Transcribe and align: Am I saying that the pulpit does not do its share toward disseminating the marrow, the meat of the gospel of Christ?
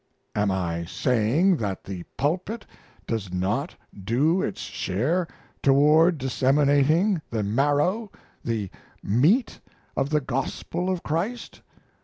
Am 0.33 0.49
I 0.49 0.85
saying 0.85 1.57
that 1.57 1.83
the 1.83 2.05
pulpit 2.17 2.65
does 3.05 3.31
not 3.31 3.75
do 4.03 4.41
its 4.41 4.59
share 4.59 5.27
toward 5.61 6.17
disseminating 6.17 7.21
the 7.29 7.43
marrow, 7.43 8.11
the 8.43 8.71
meat 9.03 9.59
of 9.95 10.09
the 10.09 10.19
gospel 10.21 10.89
of 10.89 11.03
Christ? 11.03 11.61